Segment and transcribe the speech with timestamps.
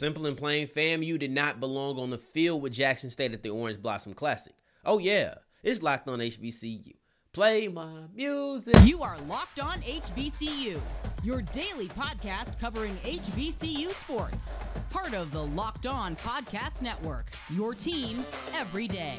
[0.00, 3.50] Simple and plain, FAMU did not belong on the field with Jackson State at the
[3.50, 4.54] Orange Blossom Classic.
[4.82, 6.94] Oh, yeah, it's locked on HBCU.
[7.34, 8.76] Play my music.
[8.82, 10.80] You are Locked On HBCU,
[11.22, 14.54] your daily podcast covering HBCU sports.
[14.88, 18.24] Part of the Locked On Podcast Network, your team
[18.54, 19.18] every day.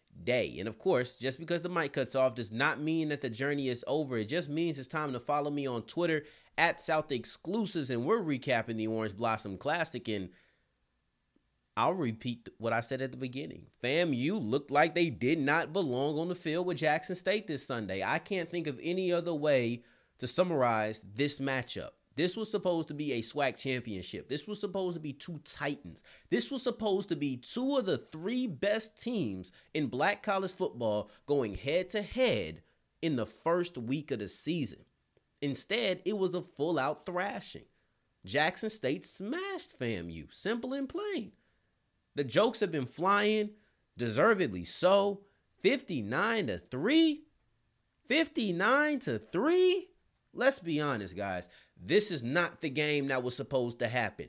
[0.23, 0.57] day.
[0.59, 3.69] And of course, just because the mic cuts off does not mean that the journey
[3.69, 4.17] is over.
[4.17, 6.23] It just means it's time to follow me on Twitter
[6.57, 10.07] at South Exclusives, and we're recapping the Orange Blossom Classic.
[10.07, 10.29] And
[11.77, 13.67] I'll repeat what I said at the beginning.
[13.83, 18.03] FAMU looked like they did not belong on the field with Jackson State this Sunday.
[18.03, 19.83] I can't think of any other way
[20.19, 21.91] to summarize this matchup.
[22.15, 24.27] This was supposed to be a SWAC championship.
[24.27, 26.03] This was supposed to be two Titans.
[26.29, 31.09] This was supposed to be two of the three best teams in black college football
[31.25, 32.61] going head to head
[33.01, 34.79] in the first week of the season.
[35.41, 37.65] Instead, it was a full out thrashing.
[38.25, 41.31] Jackson State smashed FAMU, simple and plain.
[42.15, 43.51] The jokes have been flying,
[43.97, 45.21] deservedly so.
[45.61, 47.23] 59 to 3.
[48.07, 49.87] 59 to 3.
[50.33, 51.49] Let's be honest, guys.
[51.83, 54.27] This is not the game that was supposed to happen.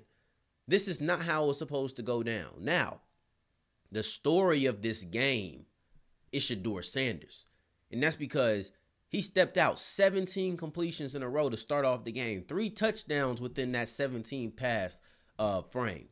[0.66, 2.50] This is not how it was supposed to go down.
[2.58, 3.00] Now,
[3.90, 5.66] the story of this game
[6.32, 7.46] is Shedeur Sanders.
[7.90, 8.72] And that's because
[9.08, 12.42] he stepped out 17 completions in a row to start off the game.
[12.48, 14.98] Three touchdowns within that 17 pass
[15.38, 16.08] uh, frame.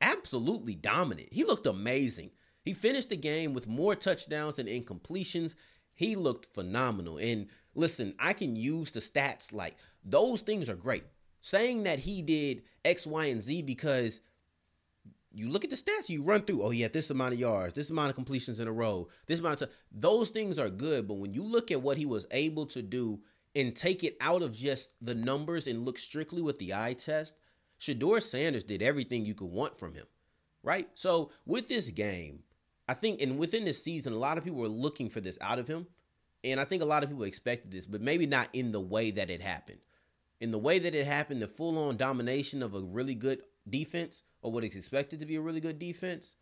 [0.00, 1.28] Absolutely dominant.
[1.32, 2.30] He looked amazing.
[2.62, 5.56] He finished the game with more touchdowns than incompletions.
[5.94, 7.18] He looked phenomenal.
[7.18, 11.04] And listen, I can use the stats like those things are great.
[11.40, 14.20] Saying that he did X, Y, and Z because
[15.32, 17.90] you look at the stats, you run through, oh, yeah, this amount of yards, this
[17.90, 19.74] amount of completions in a row, this amount of, t-.
[19.92, 21.06] those things are good.
[21.06, 23.20] But when you look at what he was able to do
[23.54, 27.36] and take it out of just the numbers and look strictly with the eye test,
[27.80, 30.06] Shedeur Sanders did everything you could want from him,
[30.64, 30.88] right?
[30.94, 32.40] So with this game,
[32.88, 35.58] I think, and within this season, a lot of people were looking for this out
[35.58, 35.86] of him.
[36.44, 39.10] And I think a lot of people expected this, but maybe not in the way
[39.10, 39.80] that it happened
[40.40, 44.22] in the way that it happened, the full on domination of a really good defense
[44.42, 46.36] or what is expected to be a really good defense,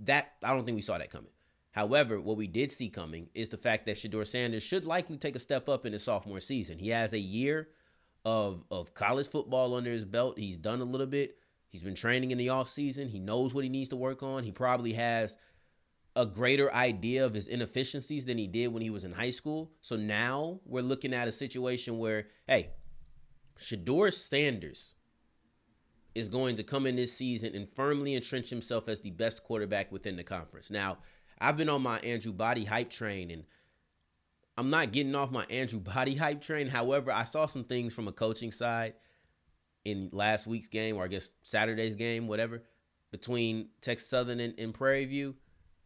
[0.00, 1.32] that I don't think we saw that coming.
[1.72, 5.36] However, what we did see coming is the fact that Shedeur Sanders should likely take
[5.36, 6.78] a step up in his sophomore season.
[6.78, 7.68] He has a year
[8.24, 10.38] of of college football under his belt.
[10.38, 11.36] He's done a little bit.
[11.68, 13.10] He's been training in the offseason.
[13.10, 14.42] He knows what he needs to work on.
[14.42, 15.36] He probably has
[16.18, 19.70] a greater idea of his inefficiencies than he did when he was in high school.
[19.82, 22.70] So now we're looking at a situation where, hey,
[23.56, 24.94] Shedeur Sanders
[26.16, 29.92] is going to come in this season and firmly entrench himself as the best quarterback
[29.92, 30.72] within the conference.
[30.72, 30.98] Now,
[31.40, 33.44] I've been on my Andrew Body hype train and
[34.56, 36.66] I'm not getting off my Andrew Body hype train.
[36.66, 38.94] However, I saw some things from a coaching side
[39.84, 42.64] in last week's game, or I guess Saturday's game, whatever,
[43.12, 45.36] between Texas Southern and, and Prairie View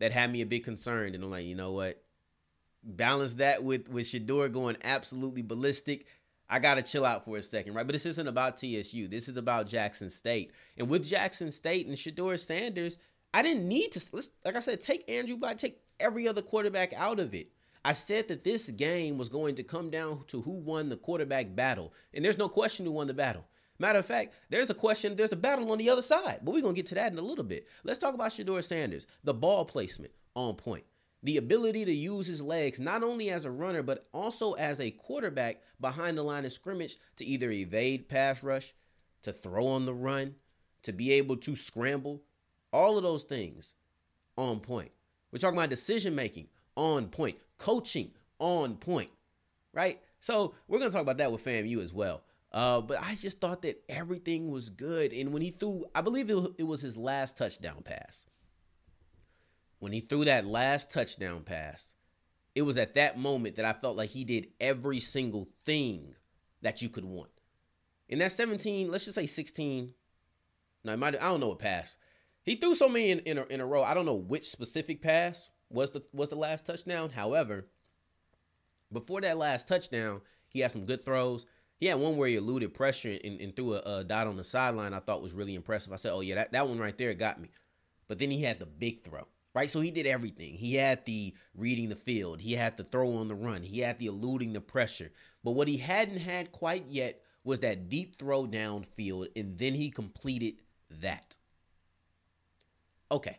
[0.02, 1.14] that had me a bit concerned.
[1.14, 2.02] And I'm like, you know what?
[2.82, 6.06] Balance that with with Shedeur going absolutely ballistic.
[6.50, 7.86] I gotta chill out for a second, right?
[7.86, 9.06] But this isn't about TSU.
[9.06, 10.50] This is about Jackson State.
[10.76, 12.98] And with Jackson State and Shedeur Sanders,
[13.32, 14.22] I didn't need to.
[14.44, 17.52] Like I said, take Andrew Body, take every other quarterback out of it.
[17.84, 21.54] I said that this game was going to come down to who won the quarterback
[21.54, 23.44] battle, and there's no question who won the battle.
[23.82, 26.62] Matter of fact, there's a question, there's a battle on the other side, but we're
[26.62, 27.66] going to get to that in a little bit.
[27.82, 29.08] Let's talk about Shedeur Sanders.
[29.24, 30.84] The ball placement on point.
[31.24, 34.92] The ability to use his legs not only as a runner, but also as a
[34.92, 38.72] quarterback behind the line of scrimmage to either evade pass rush,
[39.24, 40.36] to throw on the run,
[40.84, 42.22] to be able to scramble.
[42.72, 43.74] All of those things
[44.38, 44.92] on point.
[45.32, 46.46] We're talking about decision making
[46.76, 49.10] on point, coaching on point,
[49.72, 50.00] right?
[50.20, 52.22] So we're going to talk about that with FAMU as well.
[52.52, 55.12] Uh, but I just thought that everything was good.
[55.12, 58.26] And when he threw, I believe it, it was his last touchdown pass.
[59.78, 61.94] When he threw that last touchdown pass,
[62.54, 66.14] it was at that moment that I felt like he did every single thing
[66.60, 67.30] that you could want.
[68.08, 69.94] In that 17, let's just say 16.
[70.84, 71.96] No, might I don't know what pass.
[72.42, 73.82] He threw so many in, in, a, in a row.
[73.82, 77.10] I don't know which specific pass was the was the last touchdown.
[77.10, 77.66] However,
[78.92, 81.46] before that last touchdown, he had some good throws.
[81.82, 84.44] He had one where he eluded pressure and, and threw a, a, dot on the
[84.44, 84.94] sideline.
[84.94, 85.92] I thought was really impressive.
[85.92, 87.48] I said, "Oh yeah, that, that one right there got me."
[88.06, 89.68] But then he had the big throw, right?
[89.68, 90.54] So he did everything.
[90.54, 92.40] He had the reading the field.
[92.40, 93.64] He had the throw on the run.
[93.64, 95.10] He had the eluding the pressure.
[95.42, 99.90] But what he hadn't had quite yet was that deep throw downfield, and then he
[99.90, 100.58] completed
[101.00, 101.34] that.
[103.10, 103.38] Okay.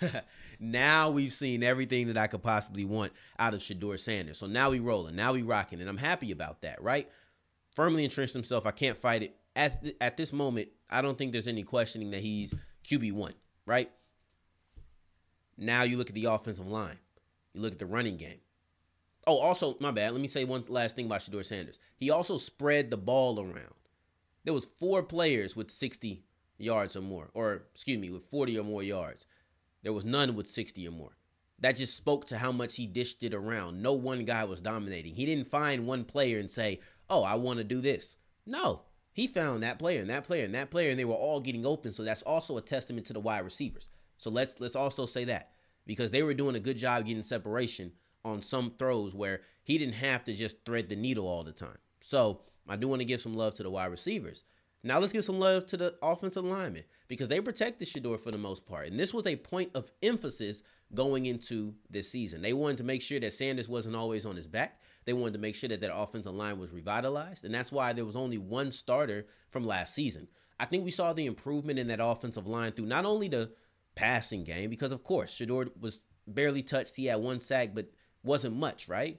[0.60, 4.38] now we've seen everything that I could possibly want out of Shedeur Sanders.
[4.38, 5.16] So now we rolling.
[5.16, 7.10] Now we rocking, and I'm happy about that, right?
[7.74, 8.66] Firmly entrenched himself.
[8.66, 9.36] I can't fight it.
[9.56, 13.32] At, th- at this moment, I don't think there's any questioning that he's QB1,
[13.66, 13.90] right?
[15.56, 16.98] Now you look at the offensive line.
[17.52, 18.40] You look at the running game.
[19.26, 20.12] Oh, also, my bad.
[20.12, 21.78] Let me say one last thing about Shedeur Sanders.
[21.96, 23.74] He also spread the ball around.
[24.44, 26.24] There was four players with 60
[26.58, 29.26] yards or more, or excuse me, with 40 or more yards.
[29.82, 31.16] There was none with 60 or more.
[31.58, 33.82] That just spoke to how much he dished it around.
[33.82, 35.14] No one guy was dominating.
[35.14, 36.80] He didn't find one player and say,
[37.10, 38.16] "Oh, I want to do this."
[38.46, 41.40] No, he found that player and that player and that player, and they were all
[41.40, 41.92] getting open.
[41.92, 43.88] So that's also a testament to the wide receivers.
[44.16, 45.52] So let's let's also say that
[45.86, 47.92] because they were doing a good job getting separation
[48.24, 51.78] on some throws where he didn't have to just thread the needle all the time.
[52.02, 54.44] So I do want to give some love to the wide receivers.
[54.82, 58.38] Now let's give some love to the offensive linemen because they protected Shedeur for the
[58.38, 58.88] most part.
[58.88, 60.62] And this was a point of emphasis
[60.94, 62.40] going into this season.
[62.40, 64.80] They wanted to make sure that Sanders wasn't always on his back.
[65.04, 67.44] They wanted to make sure that that offensive line was revitalized.
[67.44, 70.28] And that's why there was only one starter from last season.
[70.58, 73.52] I think we saw the improvement in that offensive line through not only the
[73.94, 76.96] passing game, because of course, Shedeur was barely touched.
[76.96, 77.90] He had one sack, but
[78.22, 79.18] wasn't much, right?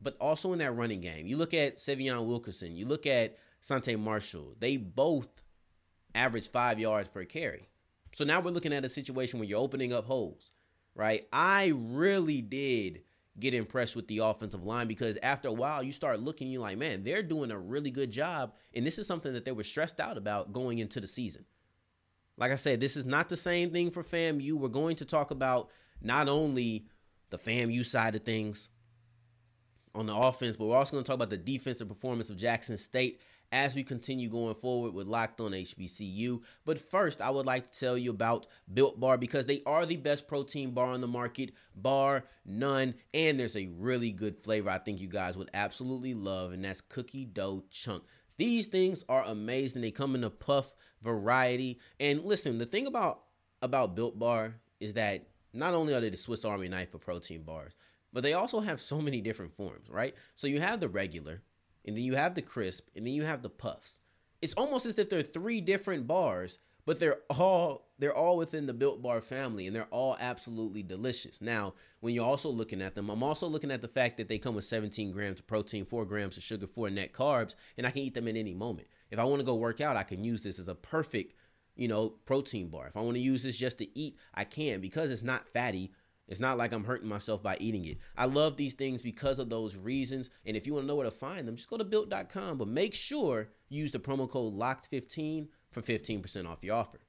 [0.00, 1.26] But also in that running game.
[1.26, 4.54] You look at Sy'Veon Wilkerson, you look at Sante Marshall.
[4.58, 5.28] They both
[6.14, 7.68] average five yards per carry.
[8.14, 10.50] So now we're looking at a situation where you're opening up holes,
[10.94, 11.26] right?
[11.32, 13.02] I really did
[13.40, 16.78] get impressed with the offensive line because after a while you start looking, you're like,
[16.78, 18.54] man, they're doing a really good job.
[18.74, 21.44] And this is something that they were stressed out about going into the season.
[22.36, 24.54] Like I said, this is not the same thing for FAMU.
[24.54, 25.70] We're going to talk about
[26.00, 26.86] not only
[27.30, 28.70] the FAMU side of things
[29.94, 32.78] on the offense, but we're also going to talk about the defensive performance of Jackson
[32.78, 33.20] State
[33.52, 36.42] as we continue going forward with Locked On HBCU.
[36.64, 39.96] But first, I would like to tell you about Built Bar because they are the
[39.96, 44.78] best protein bar on the market, bar none, and there's a really good flavor I
[44.78, 48.04] think you guys would absolutely love, and that's cookie dough chunk.
[48.36, 49.82] These things are amazing.
[49.82, 50.72] They come in a puff
[51.02, 51.80] variety.
[51.98, 53.22] And listen, the thing about
[53.62, 57.42] about Built Bar is that not only are they the Swiss Army knife for protein
[57.42, 57.74] bars,
[58.12, 60.14] but they also have so many different forms, right?
[60.34, 61.42] So you have the regular,
[61.84, 63.98] and then you have the crisp, and then you have the puffs.
[64.40, 66.58] It's almost as if they're three different bars,
[66.88, 71.42] but they're all they're all within the Built Bar family, and they're all absolutely delicious.
[71.42, 74.38] Now, when you're also looking at them, I'm also looking at the fact that they
[74.38, 77.90] come with 17 grams of protein, four grams of sugar, four net carbs, and I
[77.90, 78.88] can eat them in any moment.
[79.10, 81.34] If I want to go work out, I can use this as a perfect,
[81.76, 82.86] you know, protein bar.
[82.86, 85.92] If I want to use this just to eat, I can because it's not fatty
[86.28, 87.98] it's not like I'm hurting myself by eating it.
[88.16, 90.30] I love these things because of those reasons.
[90.44, 92.58] And if you want to know where to find them, just go to built.com.
[92.58, 97.00] But make sure you use the promo code LOCKED15 for 15% off your offer.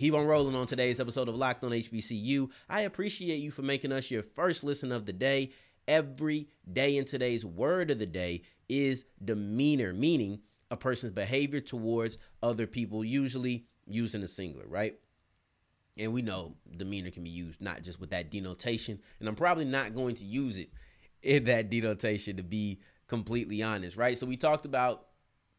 [0.00, 3.92] Keep on rolling on today's episode of Locked on HBCU, I appreciate you for making
[3.92, 5.50] us your first listen of the day.
[5.86, 10.40] Every day in today's word of the day is demeanor, meaning
[10.70, 14.98] a person's behavior towards other people, usually used in a singular, right?
[15.98, 19.66] And we know demeanor can be used not just with that denotation, and I'm probably
[19.66, 20.70] not going to use it
[21.22, 24.16] in that denotation to be completely honest, right?
[24.16, 25.08] So we talked about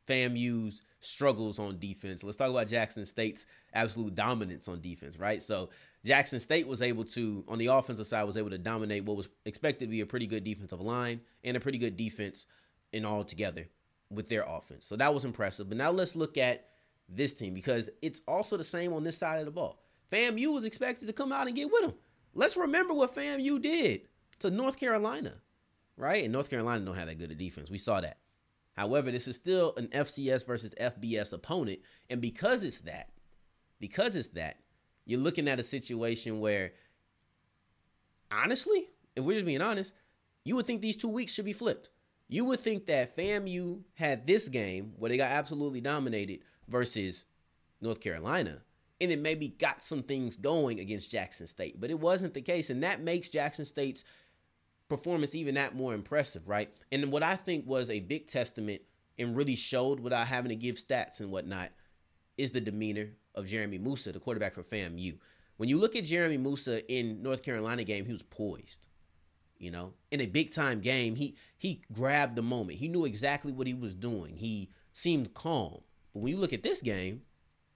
[0.07, 2.23] FAMU's struggles on defense.
[2.23, 5.41] Let's talk about Jackson State's absolute dominance on defense, right?
[5.41, 5.69] So
[6.05, 9.29] Jackson State was able to, on the offensive side, was able to dominate what was
[9.45, 12.47] expected to be a pretty good defensive line and a pretty good defense
[12.91, 13.67] in all together
[14.09, 14.85] with their offense.
[14.85, 15.69] So that was impressive.
[15.69, 16.67] But now let's look at
[17.07, 19.81] this team because it's also the same on this side of the ball.
[20.11, 21.93] FAMU was expected to come out and get with them.
[22.33, 24.01] Let's remember what FAMU did
[24.39, 25.33] to North Carolina,
[25.97, 26.23] right?
[26.23, 27.69] And North Carolina don't have that good a defense.
[27.69, 28.17] We saw that.
[28.77, 31.79] However, this is still an FCS versus FBS opponent.
[32.09, 33.09] And because it's that,
[33.79, 34.59] because it's that,
[35.05, 36.71] you're looking at a situation where,
[38.31, 39.93] honestly, if we're just being honest,
[40.45, 41.89] you would think these two weeks should be flipped.
[42.29, 47.25] You would think that FAMU had this game where they got absolutely dominated versus
[47.81, 48.61] North Carolina.
[49.01, 51.81] and then maybe got some things going against Jackson State.
[51.81, 54.03] But it wasn't the case, and that makes Jackson State's
[54.91, 56.69] performance even that more impressive, right?
[56.91, 58.81] And what I think was a big testament
[59.17, 61.69] and really showed without having to give stats and whatnot
[62.37, 65.17] is the demeanor of Jeremy Moussa, the quarterback for FAMU.
[65.55, 68.87] When you look at Jeremy Moussa in North Carolina game, he was poised.
[69.57, 72.79] You know, in a big time game, he he grabbed the moment.
[72.79, 74.35] He knew exactly what he was doing.
[74.35, 75.81] He seemed calm.
[76.13, 77.21] But when you look at this game,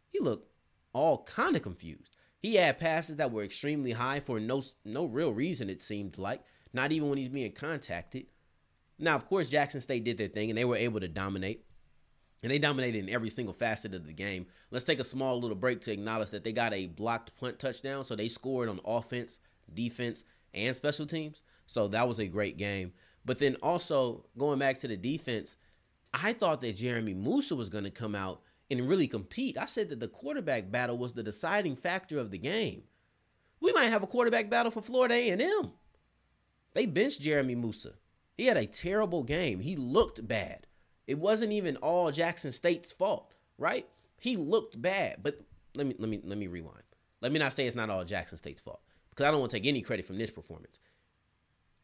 [0.10, 0.52] he looked
[0.94, 2.18] all kind of confused.
[2.40, 5.70] He had passes that were extremely high for no no real reason.
[5.70, 6.42] It seemed like
[6.76, 8.28] not even when he's being contacted.
[9.00, 11.66] Now, of course, Jackson State did their thing and they were able to dominate.
[12.44, 14.46] And they dominated in every single facet of the game.
[14.70, 18.04] Let's take a small little break to acknowledge that they got a blocked punt touchdown.
[18.04, 19.40] So they scored on offense,
[19.74, 21.42] defense, and special teams.
[21.66, 22.94] So that was a great game.
[23.26, 25.56] But then also going back to the defense,
[26.14, 29.58] I thought that Jeremy Moussa was going to come out and really compete.
[29.58, 32.84] I said that the quarterback battle was the deciding factor of the game.
[33.60, 35.72] We might have a quarterback battle for Florida A&M.
[36.76, 37.94] They benched Jeremy Moussa.
[38.38, 39.62] He had a terrible game.
[39.62, 40.68] He looked bad.
[41.08, 43.88] It wasn't even all Jackson State's fault, right?
[44.20, 45.24] He looked bad.
[45.24, 45.40] But
[45.74, 46.84] let me let me let me rewind.
[47.22, 49.58] Let me not say it's not all Jackson State's fault because I don't want to
[49.58, 50.80] take any credit from this performance.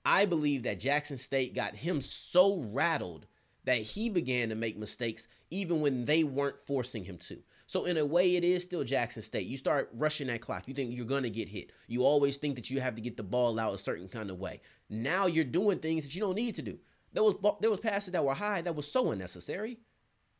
[0.03, 3.27] I believe that Jackson State got him so rattled
[3.63, 7.41] that he began to make mistakes even when they weren't forcing him to.
[7.71, 9.47] So in a way, it is still Jackson State.
[9.47, 10.67] You start rushing that clock.
[10.67, 11.71] You think you're gonna get hit.
[11.87, 14.39] You always think that you have to get the ball out a certain kind of
[14.39, 14.59] way.
[14.89, 16.77] Now you're doing things that you don't need to do.
[17.13, 19.79] There was there was passes that were high that was so unnecessary.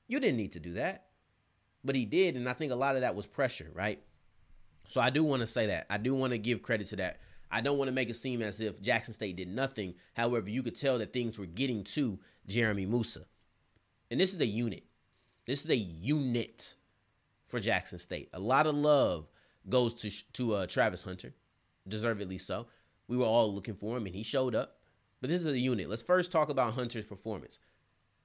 [0.09, 1.05] You didn't need to do that,
[1.85, 4.03] but he did, and I think a lot of that was pressure, right?
[4.89, 5.85] So I do want to say that.
[5.89, 7.21] I do want to give credit to that.
[7.50, 9.95] I don't want to make it seem as if Jackson State did nothing.
[10.15, 13.23] However, you could tell that things were getting to Jeremy Moussa.
[14.09, 14.83] And this is a unit.
[15.45, 16.75] This is a unit
[17.51, 18.29] for Jackson State.
[18.34, 19.27] A lot of love
[19.70, 21.34] goes to to uh, Travis Hunter,
[21.88, 22.67] deservedly so.
[23.08, 24.77] We were all looking for him, and he showed up.
[25.20, 25.89] But this is a unit.
[25.89, 27.60] Let's first talk about Hunter's performance.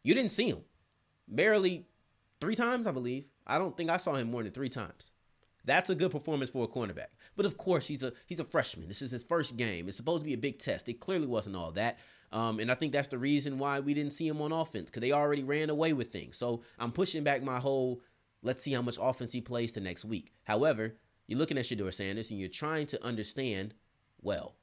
[0.02, 0.61] You didn't see him,
[1.28, 1.87] barely
[2.40, 3.26] three times, I believe.
[3.47, 5.11] I don't think I saw him more than three times.
[5.64, 7.09] That's a good performance for a cornerback.
[7.37, 8.88] But of course, he's a he's a freshman.
[8.88, 9.88] This is his first game.
[9.88, 10.88] It's supposed to be a big test.
[10.88, 11.99] It clearly wasn't all that.
[12.33, 15.00] Um, and I think that's the reason why we didn't see him on offense because
[15.00, 16.37] they already ran away with things.
[16.37, 18.00] So I'm pushing back my whole
[18.47, 20.33] let's see how much offense he plays to next week.
[20.45, 20.95] However,
[21.26, 23.75] you're looking at Shedeur Sanders and you're trying to understand
[24.23, 24.55] well,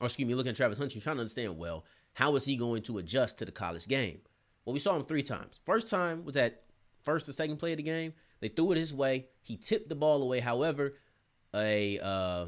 [0.00, 2.44] or excuse me, you're looking at Travis Hunt, you're trying to understand well how is
[2.44, 4.20] he going to adjust to the college game.
[4.64, 5.60] Well, we saw him three times.
[5.64, 6.62] First time was at
[7.02, 8.12] first or second play of the game.
[8.40, 9.26] They threw it his way.
[9.42, 10.40] He tipped the ball away.
[10.40, 10.94] However,
[11.54, 12.46] a uh,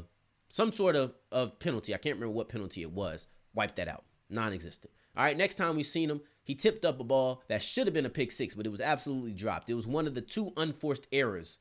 [0.49, 1.93] some sort of, of penalty.
[1.93, 3.27] I can't remember what penalty it was.
[3.53, 4.05] Wiped that out.
[4.29, 4.91] Non-existent.
[5.17, 5.35] All right.
[5.35, 8.09] Next time we seen him, he tipped up a ball that should have been a
[8.09, 9.69] pick six, but it was absolutely dropped.
[9.69, 11.59] It was one of the two unforced errors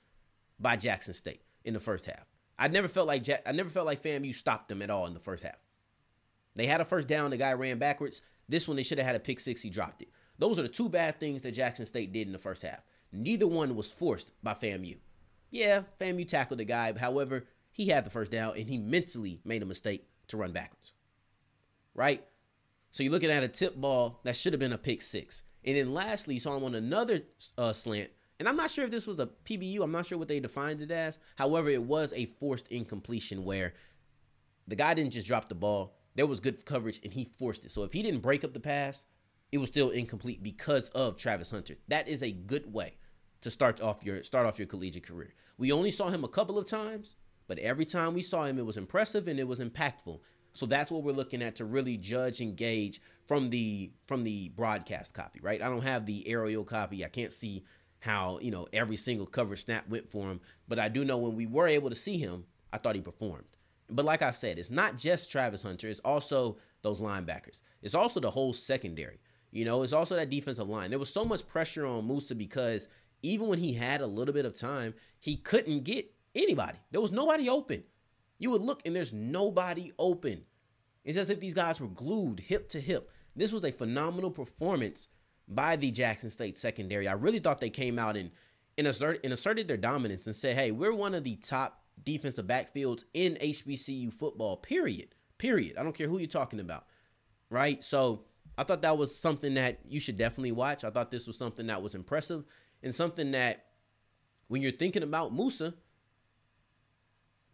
[0.60, 2.26] by Jackson State in the first half.
[2.58, 5.14] I never felt like Jack, I never felt like FAMU stopped them at all in
[5.14, 5.58] the first half.
[6.54, 7.30] They had a first down.
[7.30, 8.22] The guy ran backwards.
[8.48, 9.62] This one they should have had a pick six.
[9.62, 10.08] He dropped it.
[10.38, 12.80] Those are the two bad things that Jackson State did in the first half.
[13.12, 14.98] Neither one was forced by FAMU.
[15.50, 16.92] Yeah, FAMU tackled the guy.
[16.98, 20.92] However, he had the first down and he mentally made a mistake to run backwards.
[21.94, 22.25] Right?
[22.96, 25.42] So you're looking at a tip ball that should have been a pick six.
[25.66, 27.20] And then lastly, you saw him on another
[27.58, 28.08] uh, slant.
[28.38, 29.82] And I'm not sure if this was a PBU.
[29.82, 31.18] I'm not sure what they defined it as.
[31.36, 33.74] However, it was a forced incompletion where
[34.66, 35.98] the guy didn't just drop the ball.
[36.14, 37.70] There was good coverage and he forced it.
[37.70, 39.04] So if he didn't break up the pass,
[39.52, 41.76] it was still incomplete because of Travis Hunter.
[41.88, 42.96] That is a good way
[43.42, 45.34] to start off your start off your collegiate career.
[45.58, 48.64] We only saw him a couple of times, but every time we saw him, it
[48.64, 50.20] was impressive and it was impactful.
[50.56, 54.48] So that's what we're looking at to really judge and gauge from the from the
[54.50, 55.60] broadcast copy, right?
[55.60, 57.04] I don't have the aerial copy.
[57.04, 57.62] I can't see
[57.98, 61.36] how you know every single cover snap went for him, but I do know when
[61.36, 63.44] we were able to see him, I thought he performed.
[63.90, 67.60] But like I said, it's not just Travis Hunter; it's also those linebackers.
[67.82, 69.20] It's also the whole secondary.
[69.50, 70.88] You know, it's also that defensive line.
[70.88, 72.88] There was so much pressure on Moussa because
[73.22, 76.78] even when he had a little bit of time, he couldn't get anybody.
[76.92, 77.82] There was nobody open.
[78.38, 80.42] You would look and there's nobody open.
[81.04, 83.10] It's as if these guys were glued hip to hip.
[83.34, 85.08] This was a phenomenal performance
[85.48, 87.06] by the Jackson State secondary.
[87.06, 88.30] I really thought they came out and,
[88.76, 92.46] and, assert, and asserted their dominance and said, hey, we're one of the top defensive
[92.46, 95.14] backfields in HBCU football, period.
[95.38, 95.76] Period.
[95.76, 96.86] I don't care who you're talking about.
[97.50, 97.82] Right?
[97.84, 98.24] So
[98.58, 100.82] I thought that was something that you should definitely watch.
[100.82, 102.44] I thought this was something that was impressive
[102.82, 103.66] and something that
[104.48, 105.74] when you're thinking about Moussa,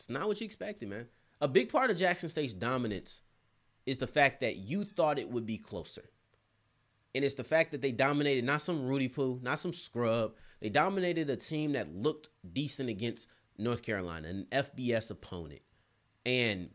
[0.02, 1.06] it's not what you expected, man.
[1.40, 3.20] A big part of Jackson State's dominance
[3.86, 6.02] is the fact that you thought it would be closer.
[7.14, 10.34] And it's the fact that they dominated not some Rudy Poo, not some scrub.
[10.60, 13.28] They dominated a team that looked decent against
[13.58, 15.62] North Carolina, an FBS opponent.
[16.26, 16.70] And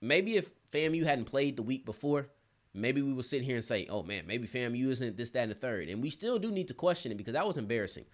[0.00, 2.28] maybe if FAMU hadn't played the week before,
[2.72, 5.50] maybe we would sit here and say, oh man, maybe FAMU isn't this, that, and
[5.50, 5.90] the third.
[5.90, 8.06] And we still do need to question it because that was embarrassing.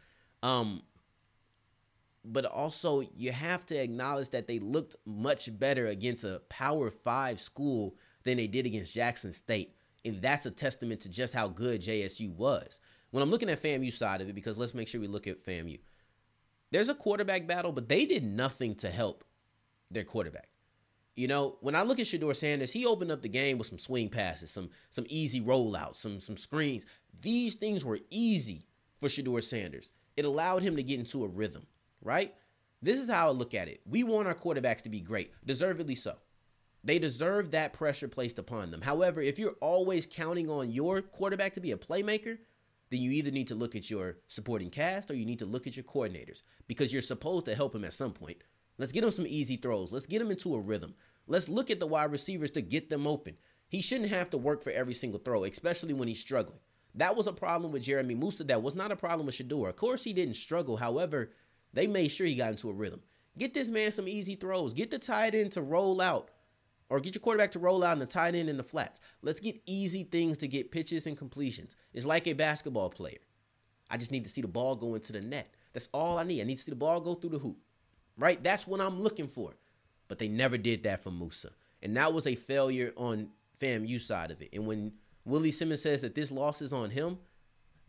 [0.43, 0.83] Um,
[2.25, 7.41] but also, you have to acknowledge that they looked much better against a Power Five
[7.41, 9.75] school than they did against Jackson State.
[10.05, 12.81] And that's a testament to just how good JSU was.
[13.11, 15.45] When I'm looking at FAMU side of it, because let's make sure we look at
[15.45, 15.81] FAMU.
[16.71, 19.25] There's a quarterback battle, but they did nothing to help
[19.91, 20.49] their quarterback.
[21.17, 23.79] You know, when I look at Shedeur Sanders, he opened up the game with some
[23.79, 26.87] swing passes, some some easy rollouts, some some screens.
[27.23, 28.67] These things were easy
[28.99, 29.91] for Shedeur Sanders.
[30.17, 31.67] It allowed him to get into a rhythm,
[32.03, 32.35] right?
[32.81, 33.81] This is how I look at it.
[33.85, 36.17] We want our quarterbacks to be great, deservedly so.
[36.85, 38.83] They deserve that pressure placed upon them.
[38.83, 42.39] However, if you're always counting on your quarterback to be a playmaker,
[42.91, 45.67] then you either need to look at your supporting cast or you need to look
[45.67, 48.43] at your coordinators because you're supposed to help him at some point.
[48.79, 49.91] Let's get him some easy throws.
[49.91, 50.95] Let's get him into a rhythm.
[51.27, 53.37] Let's look at the wide receivers to get them open.
[53.69, 56.61] He shouldn't have to work for every single throw, especially when he's struggling.
[56.95, 58.45] That was a problem with Jeremy Moussa.
[58.45, 59.69] That was not a problem with Shedeur.
[59.69, 60.79] Of course, he didn't struggle.
[60.79, 61.33] However,
[61.73, 63.01] they made sure he got into a rhythm.
[63.37, 64.73] Get this man some easy throws.
[64.73, 66.31] Get the tight end to roll out
[66.91, 69.01] or get your quarterback to roll out in the tight end in the flats.
[69.23, 71.77] Let's get easy things to get pitches and completions.
[71.93, 73.19] It's like a basketball player.
[73.91, 75.55] I just need to see the ball go into the net.
[75.73, 76.41] That's all I need.
[76.41, 77.59] I need to see the ball go through the hoop.
[78.17, 78.43] Right?
[78.43, 79.55] That's what I'm looking for.
[80.09, 81.51] But they never did that for Moussa.
[81.83, 83.29] And that was a failure on
[83.61, 84.51] FAMU side of it.
[84.53, 84.93] And when
[85.25, 87.19] Willie Simmons says that this loss is on him,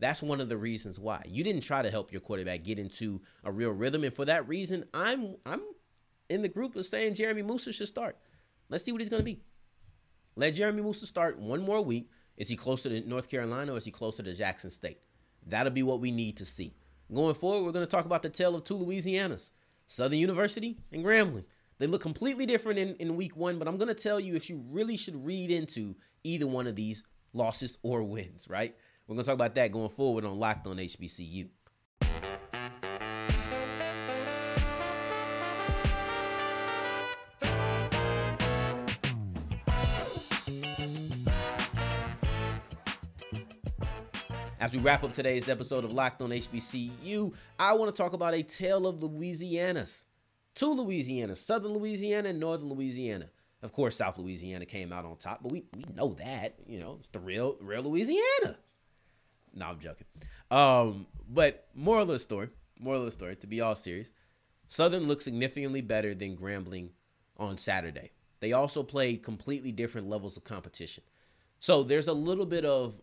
[0.00, 1.22] that's one of the reasons why.
[1.28, 4.02] You didn't try to help your quarterback get into a real rhythm.
[4.02, 5.60] And for that reason, I'm I'm
[6.28, 8.16] in the group of saying Jeremy Moussa should start.
[8.70, 9.42] Let's see what he's going to be.
[10.36, 12.10] Let Jeremy Moussa start one more week.
[12.36, 15.00] Is he closer to North Carolina or is he closer to Jackson State?
[15.46, 16.74] That'll be what we need to see.
[17.12, 19.50] Going forward, we're going to talk about the tale of two Louisianas,
[19.86, 21.44] Southern University and Grambling.
[21.78, 24.48] They look completely different in, in week one, but I'm going to tell you if
[24.48, 28.74] you really should read into either one of these losses or wins, right?
[29.10, 31.48] We're going to talk about that going forward on Locked on HBCU.
[44.60, 48.34] As we wrap up today's episode of Locked on HBCU, I want to talk about
[48.34, 50.04] a tale of Louisianas.
[50.54, 53.28] Two Louisianas, Southern Louisiana and Northern Louisiana.
[53.64, 56.54] Of course, South Louisiana came out on top, but we, we know that.
[56.68, 58.56] You know, it's the real real Louisiana.
[59.54, 60.06] No, I'm joking.
[60.50, 64.12] Um, but moral of the story, moral of the story, to be all serious,
[64.68, 66.90] Southern looked significantly better than Grambling
[67.36, 68.10] on Saturday.
[68.40, 71.04] They also played completely different levels of competition.
[71.58, 72.94] So there's a little bit of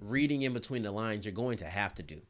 [0.00, 2.20] reading in between the lines you're going to have to do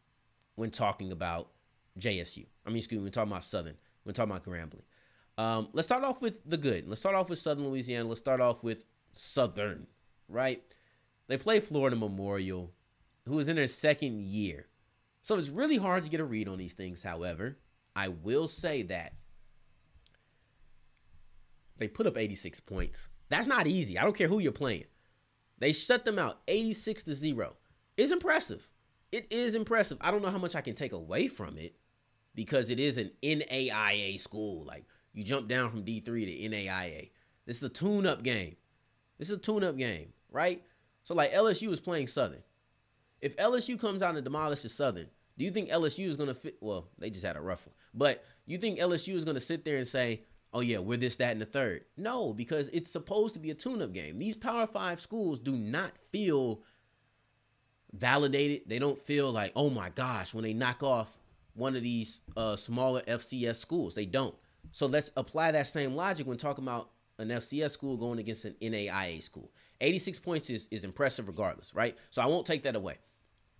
[0.54, 1.50] when talking about
[1.98, 2.46] JSU.
[2.64, 3.74] I mean, excuse me, when talking about Southern,
[4.04, 4.82] when talking about Grambling.
[5.38, 6.88] Um, let's start off with the good.
[6.88, 8.08] Let's start off with Southern Louisiana.
[8.08, 9.86] Let's start off with Southern,
[10.28, 10.62] right?
[11.28, 12.72] They play Florida Memorial,
[13.26, 14.66] who is in their second year.
[15.22, 17.02] So it's really hard to get a read on these things.
[17.02, 17.58] However,
[17.94, 19.14] I will say that
[21.78, 23.08] they put up 86 points.
[23.28, 23.98] That's not easy.
[23.98, 24.84] I don't care who you're playing.
[25.58, 27.56] They shut them out 86 to 0.
[27.96, 28.68] It's impressive.
[29.10, 29.98] It is impressive.
[30.00, 31.74] I don't know how much I can take away from it
[32.34, 34.64] because it is an NAIA school.
[34.64, 37.10] Like you jump down from D3 to NAIA.
[37.46, 38.56] This is a tune up game.
[39.18, 40.62] This is a tune up game, right?
[41.04, 42.42] So like LSU is playing Southern.
[43.26, 46.58] If LSU comes out and demolishes Southern, do you think LSU is going to fit?
[46.60, 47.74] Well, they just had a rough one.
[47.92, 50.22] But you think LSU is going to sit there and say,
[50.54, 51.86] oh yeah, we're this, that, and the third.
[51.96, 54.16] No, because it's supposed to be a tune-up game.
[54.16, 56.62] These Power Five schools do not feel
[57.92, 58.68] validated.
[58.68, 61.10] They don't feel like, oh my gosh, when they knock off
[61.54, 63.94] one of these uh, smaller FCS schools.
[63.94, 64.36] They don't.
[64.70, 68.54] So let's apply that same logic when talking about an FCS school going against an
[68.62, 69.50] NAIA school.
[69.80, 71.96] 86 points is, is impressive regardless, right?
[72.10, 72.98] So I won't take that away.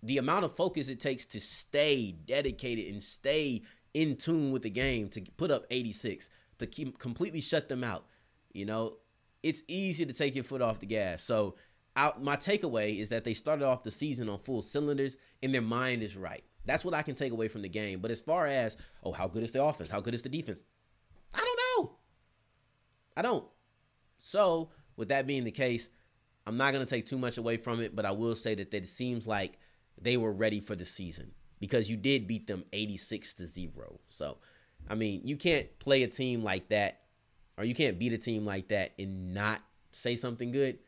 [0.07, 4.69] The amount of focus it takes to stay dedicated and stay in tune with the
[4.69, 8.05] game to put up 86 to keep completely shut them out.
[8.53, 8.97] You know,
[9.43, 11.23] it's easy to take your foot off the gas.
[11.23, 11.55] So
[11.97, 15.61] out my takeaway is that they started off the season on full cylinders and their
[15.61, 16.43] mind is right.
[16.63, 17.99] That's what I can take away from the game.
[17.99, 19.89] But as far as, oh, how good is the offense?
[19.89, 20.61] How good is the defense?
[21.33, 21.97] I don't know.
[23.17, 23.45] I don't.
[24.19, 25.89] So, with that being the case,
[26.45, 28.71] I'm not going to take too much away from it, but I will say that,
[28.71, 29.59] that it seems like
[29.99, 33.99] they were ready for the season because you did beat them 86 to 0.
[34.09, 34.37] So,
[34.89, 37.01] I mean, you can't play a team like that,
[37.57, 40.79] or you can't beat a team like that and not say something good.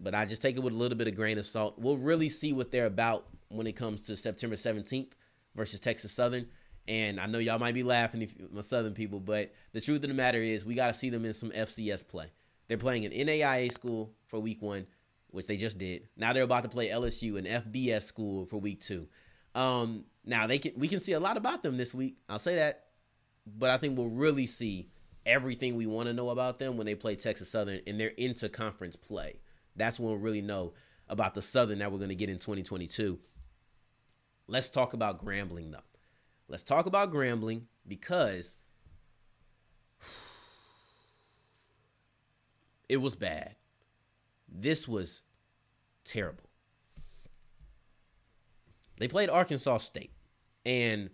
[0.00, 1.78] But I just take it with a little bit of grain of salt.
[1.78, 5.10] We'll really see what they're about when it comes to September 17th
[5.56, 6.46] versus Texas Southern.
[6.86, 10.08] And I know y'all might be laughing, if my Southern people, but the truth of
[10.08, 12.30] the matter is, we got to see them in some FCS play.
[12.68, 14.86] They're playing an NAIA school for week one,
[15.38, 16.08] which they just did.
[16.16, 19.06] Now they're about to play LSU, an FBS school for week two.
[19.54, 22.16] Um, now they can we can see a lot about them this week.
[22.28, 22.86] I'll say that,
[23.46, 24.90] but I think we'll really see
[25.24, 28.48] everything we want to know about them when they play Texas Southern and they're into
[28.48, 29.38] conference play.
[29.76, 30.72] That's when we'll really know
[31.08, 33.20] about the Southern that we're going to get in 2022.
[34.48, 35.78] Let's talk about Grambling though.
[36.48, 38.56] Let's talk about Grambling because
[42.88, 43.54] it was bad.
[44.48, 45.22] This was
[46.08, 46.44] terrible.
[48.98, 50.10] They played Arkansas State,
[50.64, 51.10] and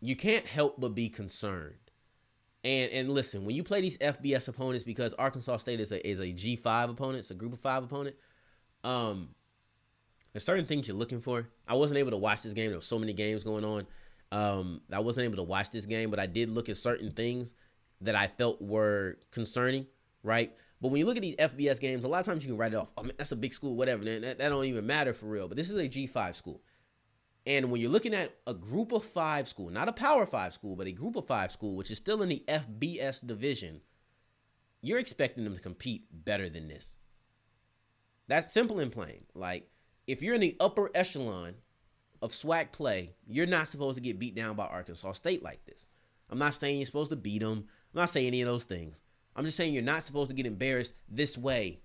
[0.00, 1.74] you can't help but be concerned.
[2.64, 6.20] And and listen, when you play these FBS opponents, because Arkansas State is a is
[6.20, 8.16] a G five opponent, it's a group of five opponent.
[8.82, 9.28] Um,
[10.32, 11.48] there's certain things you're looking for.
[11.66, 12.70] I wasn't able to watch this game.
[12.70, 13.86] There were so many games going on.
[14.32, 17.54] Um, I wasn't able to watch this game, but I did look at certain things
[18.00, 19.86] that I felt were concerning,
[20.22, 20.52] right?
[20.80, 22.74] But when you look at these FBS games, a lot of times you can write
[22.74, 22.88] it off.
[23.16, 24.04] That's a big school, whatever.
[24.04, 25.48] That, that, that don't even matter for real.
[25.48, 26.60] But this is a G5 school.
[27.46, 30.74] And when you're looking at a group of five school, not a power five school,
[30.76, 33.80] but a group of five school, which is still in the FBS division,
[34.82, 36.96] you're expecting them to compete better than this.
[38.26, 39.24] That's simple and plain.
[39.34, 39.68] Like,
[40.06, 41.54] if you're in the upper echelon
[42.20, 45.86] of SWAC play, you're not supposed to get beat down by Arkansas State like this.
[46.28, 47.66] I'm not saying you're supposed to beat them.
[47.94, 49.02] I'm not saying any of those things.
[49.36, 51.80] I'm just saying you're not supposed to get embarrassed this way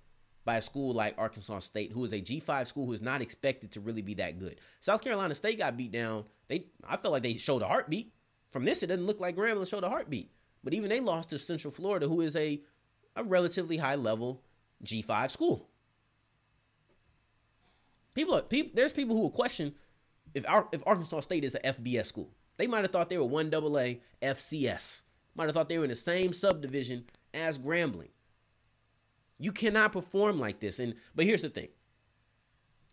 [0.46, 3.72] by a school like Arkansas State, who is a G5 school who is not expected
[3.74, 4.60] to really be that good.
[4.80, 6.24] South Carolina State got beat down.
[6.48, 8.14] They I felt like they showed a heartbeat.
[8.52, 10.32] From this, it doesn't look like Grambling showed a heartbeat.
[10.64, 12.62] But even they lost to Central Florida, who is a,
[13.16, 14.42] a relatively high level
[14.84, 15.70] G5 school.
[18.14, 19.74] People, are, people, there's people who will question
[20.34, 22.30] if our, if Arkansas State is an FBS school.
[22.58, 25.04] They might have thought they were one double A FCS.
[25.36, 28.10] Might have thought they were in the same subdivision as Grambling.
[29.38, 30.80] You cannot perform like this.
[30.80, 31.70] And but here's the thing.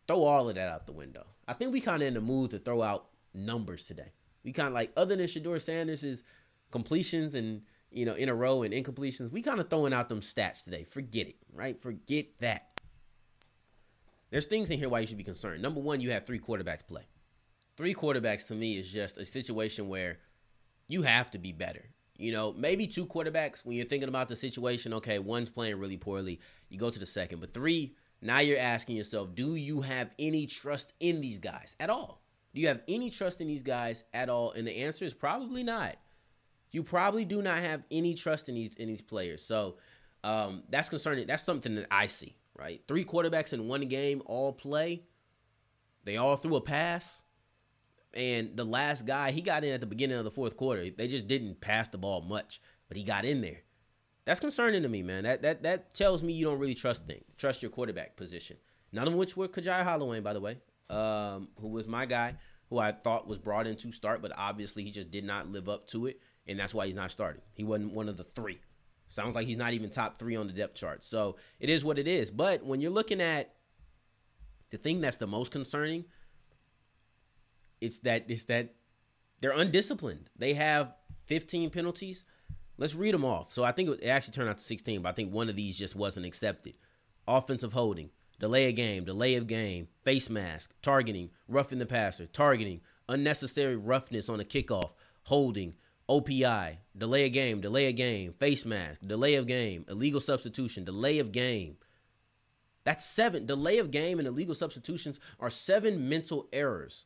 [0.07, 1.27] Throw all of that out the window.
[1.47, 4.13] I think we kind of in the mood to throw out numbers today.
[4.45, 6.23] We kind of like other than Shedeur Sanders'
[6.71, 10.21] completions and you know in a row and incompletions, we kind of throwing out them
[10.21, 10.85] stats today.
[10.85, 11.79] Forget it, right?
[11.79, 12.81] Forget that.
[14.31, 15.63] There's things in here why you should be concerned.
[15.63, 17.03] Number one, you have three quarterbacks play.
[17.77, 20.19] Three quarterbacks to me is just a situation where
[20.89, 21.85] you have to be better.
[22.19, 24.93] You know, maybe two quarterbacks when you're thinking about the situation.
[24.95, 26.41] Okay, one's playing really poorly.
[26.69, 27.41] You go to the second.
[27.41, 31.91] But three, now you're asking yourself, do you have any trust in these guys at
[31.91, 32.21] all?
[32.55, 34.51] Do you have any trust in these guys at all?
[34.51, 35.97] And the answer is probably not.
[36.73, 39.43] You probably do not have any trust in these in these players.
[39.43, 39.77] So
[40.25, 41.27] um, that's concerning.
[41.27, 42.35] That's something that I see.
[42.59, 45.05] Right, three quarterbacks in one game all play.
[46.05, 47.23] They all threw a pass.
[48.15, 50.89] And the last guy, he got in at the beginning of the fourth quarter.
[50.91, 53.61] They just didn't pass the ball much, but he got in there.
[54.25, 55.25] That's concerning to me, man.
[55.25, 58.57] That that that tells me you don't really trust things, trust your quarterback position.
[58.93, 60.59] None of which were Kajai Holloway, by the way,
[60.91, 62.35] um, who was my guy,
[62.71, 65.69] who I thought was brought in to start, but obviously he just did not live
[65.69, 67.43] up to it, and that's why he's not starting.
[67.55, 68.59] He wasn't one of the three.
[69.09, 71.03] Sounds like he's not even top three on the depth chart.
[71.05, 72.31] So it is what it is.
[72.31, 73.55] But when you're looking at
[74.71, 76.05] the thing that's the most concerning
[77.81, 78.75] it's that it's that
[79.41, 80.31] they're undisciplined.
[80.37, 80.95] They have
[81.27, 82.25] 15 penalties.
[82.77, 83.53] Let's read them off.
[83.53, 85.79] So I think it actually turned out to 16, but I think one of these
[85.79, 86.75] just wasn't accepted.
[87.27, 92.81] Offensive holding, delay of game, delay of game, face mask, targeting, roughing the passer, targeting,
[93.09, 94.93] unnecessary roughness on a kickoff,
[95.25, 95.75] holding,
[96.09, 101.19] OPI, delay of game, delay of game, face mask, delay of game, illegal substitution, delay
[101.19, 101.77] of game.
[102.85, 103.45] That's seven.
[103.45, 107.05] Delay of game and illegal substitutions are seven mental errors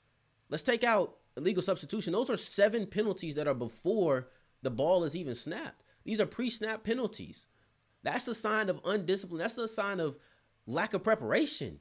[0.53, 2.13] Let's take out illegal substitution.
[2.13, 4.29] Those are seven penalties that are before
[4.61, 5.83] the ball is even snapped.
[6.05, 7.47] These are pre-snap penalties.
[8.03, 9.39] That's a sign of undiscipline.
[9.39, 10.19] That's a sign of
[10.67, 11.79] lack of preparation.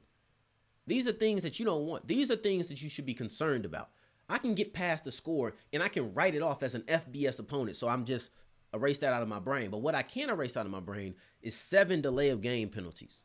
[0.86, 2.08] These are things that you don't want.
[2.08, 3.90] These are things that you should be concerned about.
[4.30, 7.40] I can get past the score and I can write it off as an FBS
[7.40, 7.76] opponent.
[7.76, 8.30] So I'm just
[8.72, 9.68] erase that out of my brain.
[9.68, 13.20] But what I can't erase out of my brain is seven delay of game penalties.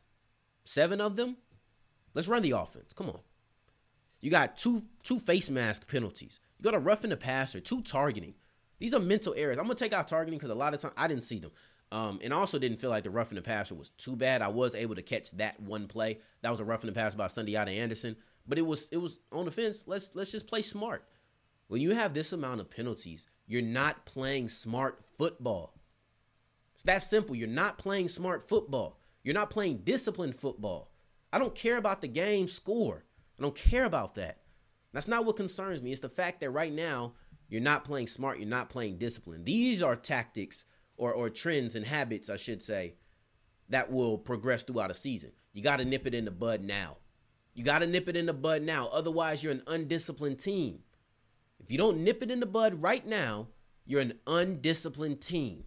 [0.66, 1.38] Seven of them.
[2.12, 2.92] Let's run the offense.
[2.92, 3.20] Come on.
[4.20, 6.40] You got two two face mask penalties.
[6.58, 8.34] You got a roughing the passer, two targeting.
[8.78, 9.58] These are mental errors.
[9.58, 11.50] I'm gonna take out targeting because a lot of time I didn't see them.
[11.90, 14.42] Um, and also didn't feel like the roughing the passer was too bad.
[14.42, 16.18] I was able to catch that one play.
[16.42, 18.16] That was a roughing the pass by Sundiata Anderson.
[18.46, 19.84] But it was it was on the fence.
[19.86, 21.04] Let's let's just play smart.
[21.68, 25.74] When you have this amount of penalties, you're not playing smart football.
[26.74, 27.34] It's that simple.
[27.34, 28.98] You're not playing smart football.
[29.22, 30.90] You're not playing disciplined football.
[31.32, 33.04] I don't care about the game score.
[33.38, 34.38] I don't care about that.
[34.92, 35.92] That's not what concerns me.
[35.92, 37.14] It's the fact that right now
[37.48, 38.38] You're not playing smart.
[38.38, 39.44] You're not playing discipline.
[39.44, 40.64] These are tactics
[40.96, 42.94] or, or trends and habits, I should say,
[43.70, 45.32] that will progress throughout a season.
[45.52, 46.98] You got to nip it in the bud now.
[47.54, 48.88] You got to nip it in the bud now.
[48.88, 50.80] Otherwise, you're an undisciplined team.
[51.58, 53.48] If you don't nip it in the bud right now,
[53.84, 55.64] you're an undisciplined team.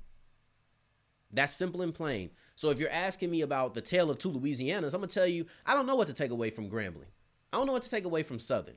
[1.33, 2.29] That's simple and plain.
[2.55, 5.47] So if you're asking me about the tale of two Louisianas, I'm gonna tell you
[5.65, 7.09] I don't know what to take away from Grambling.
[7.51, 8.75] I don't know what to take away from Southern.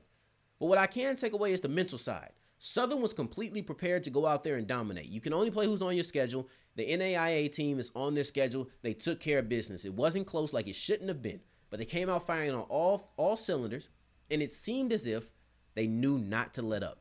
[0.59, 2.31] But what I can take away is the mental side.
[2.57, 5.07] Southern was completely prepared to go out there and dominate.
[5.07, 6.47] You can only play who's on your schedule.
[6.75, 8.69] The NAIA team is on their schedule.
[8.81, 9.85] They took care of business.
[9.85, 13.13] It wasn't close like it shouldn't have been, but they came out firing on all
[13.17, 13.89] all cylinders,
[14.31, 15.31] and it seemed as if
[15.73, 16.99] they knew not to let up.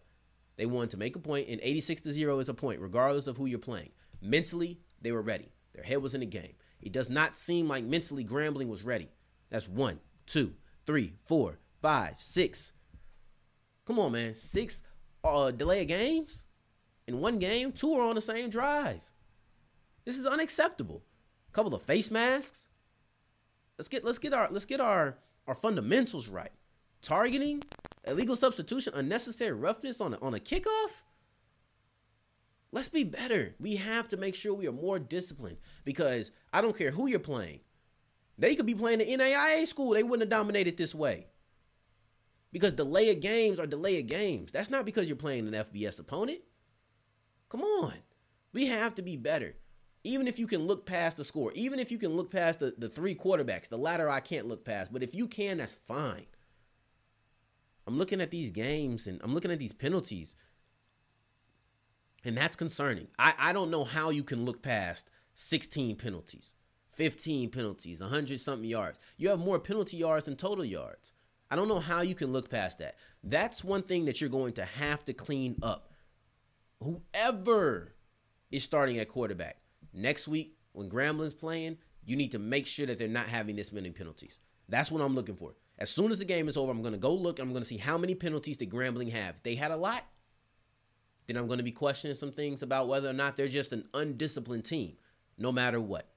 [0.57, 3.37] They wanted to make a point, and 86 to 0 is a point, regardless of
[3.37, 3.91] who you're playing.
[4.21, 5.53] Mentally, they were ready.
[5.75, 6.55] Their head was in the game.
[6.81, 9.09] It does not seem like mentally Grambling was ready.
[9.51, 10.55] That's one, two,
[10.87, 12.73] three, four, five, six.
[13.87, 14.33] Come on, man.
[14.33, 14.81] Six
[15.23, 16.47] uh, delay of games
[17.07, 17.73] in one game.
[17.73, 19.03] Two are on the same drive.
[20.07, 21.03] This is unacceptable.
[21.51, 22.69] A couple of face masks.
[23.77, 26.53] Let's get let's get our let's get our our fundamentals right.
[27.03, 27.63] Targeting,
[28.07, 31.03] illegal substitution, unnecessary roughness on a, on a kickoff.
[32.73, 33.55] Let's be better.
[33.61, 37.19] We have to make sure we are more disciplined because I don't care who you're
[37.19, 37.61] playing.
[38.39, 39.91] They could be playing the NAIA school.
[39.91, 41.27] They wouldn't have dominated this way.
[42.55, 44.53] Because delay of games are delay of games.
[44.53, 46.39] That's not because you're playing an FBS opponent.
[47.49, 47.95] Come on.
[48.53, 49.57] We have to be better.
[50.05, 52.73] Even if you can look past the score, even if you can look past the,
[52.79, 54.93] the three quarterbacks, the latter I can't look past.
[54.93, 56.27] But if you can, that's fine.
[57.89, 60.37] I'm looking at these games and I'm looking at these penalties.
[62.25, 63.09] And that's concerning.
[63.19, 66.55] I, I don't know how you can look past 16 penalties,
[66.93, 69.01] 15 penalties, 100 something yards.
[69.17, 71.14] You have more penalty yards than total yards.
[71.55, 72.97] I don't know how you can look past that.
[73.23, 75.93] That's one thing that you're going to have to clean up.
[76.83, 77.95] Whoever
[78.51, 79.59] is starting at quarterback
[79.93, 83.71] next week when Grambling's playing, you need to make sure that they're not having this
[83.71, 84.41] many penalties.
[84.69, 85.55] That's what I'm looking for.
[85.79, 87.39] As soon as the game is over, I'm going to go look.
[87.39, 89.41] I'm going to see how many penalties did Grambling have.
[89.45, 90.03] They had a lot,
[91.29, 93.85] then I'm going to be questioning some things about whether or not they're just an
[93.95, 94.95] undisciplined team,
[95.39, 96.09] no matter what.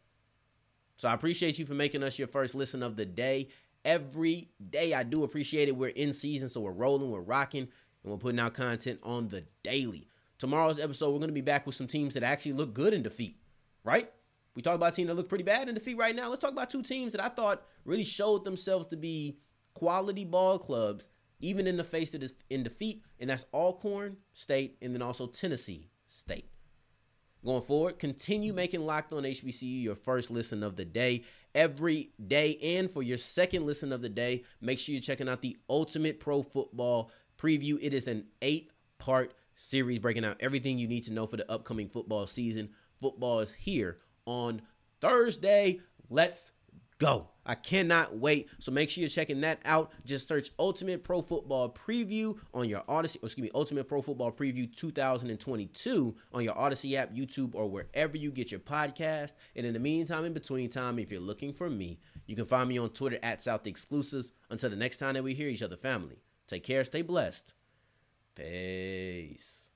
[0.96, 3.50] So I appreciate you for making us your first listen of the day.
[3.86, 5.78] Every day, I do appreciate it.
[5.78, 7.68] We're in season, so we're rolling, we're rocking,
[8.04, 10.08] and we're putting out content on the daily.
[10.38, 13.02] Tomorrow's episode, we're going to be back with some teams that actually look good in
[13.02, 13.38] defeat,
[13.84, 14.12] right?
[14.56, 16.30] We talk about a team that look pretty bad in defeat right now.
[16.30, 19.40] Let's talk about two teams that I thought really showed themselves to be
[19.74, 21.10] quality ball clubs
[21.40, 25.28] even in the face of this in defeat, and that's Alcorn State and then also
[25.28, 26.50] Tennessee State.
[27.46, 31.24] Going forward, continue making Locked On HBCU your first listen of the day
[31.58, 32.58] every day.
[32.62, 36.20] And for your second listen of the day, make sure you're checking out the Ultimate
[36.20, 37.80] Pro Football Preview.
[37.82, 41.52] It is an eight part series breaking out everything you need to know for the
[41.52, 42.70] upcoming football season.
[43.02, 44.62] Football is here on
[45.02, 45.82] Thursday.
[46.12, 46.52] Let's
[46.98, 47.30] go.
[47.46, 48.50] I cannot wait.
[48.60, 49.92] So make sure you're checking that out.
[50.06, 54.34] Just search Ultimate Pro Football Preview on your Odyssey, or excuse me, Ultimate Pro Football
[54.34, 59.34] Preview 2022 on your Odyssey app, YouTube, or wherever you get your podcast.
[59.56, 62.68] And in the meantime, in between time, if you're looking for me, you can find
[62.68, 64.34] me on Twitter at South Exclusives.
[64.50, 67.54] Until the next time that we hear each other, family, take care, stay blessed.
[68.36, 69.67] Peace.